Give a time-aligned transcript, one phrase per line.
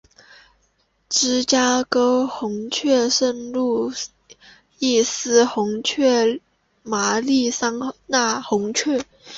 [1.09, 3.91] 芝加哥红雀圣路
[4.79, 6.41] 易斯红雀
[6.85, 9.05] 亚利桑那红雀